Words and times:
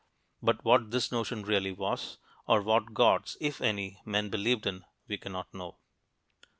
But 0.41 0.65
what 0.65 0.89
this 0.89 1.11
notion 1.11 1.43
really 1.43 1.71
was, 1.71 2.17
or 2.47 2.63
what 2.63 2.95
gods 2.95 3.37
(if 3.39 3.61
any) 3.61 4.01
men 4.03 4.31
believed 4.31 4.65
in, 4.65 4.83
we 5.07 5.19
cannot 5.19 5.53
know. 5.53 5.77